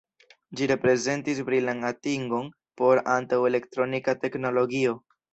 Ĝi 0.59 0.67
reprezentis 0.69 1.41
brilan 1.49 1.83
atingon 1.89 2.47
por 2.81 3.01
antaŭ-elektronika 3.17 4.15
teknologio. 4.23 4.95